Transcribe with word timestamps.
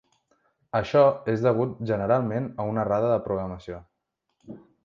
Això 0.79 1.03
és 1.33 1.43
degut 1.47 1.77
generalment 1.91 2.49
a 2.63 2.67
una 2.73 2.89
errada 2.89 3.15
de 3.15 3.23
programació. 3.29 3.83